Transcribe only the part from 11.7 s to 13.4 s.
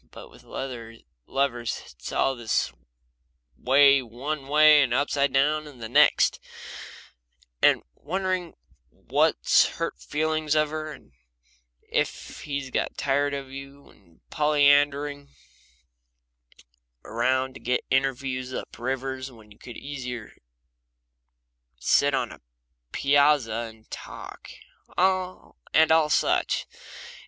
if he's got tired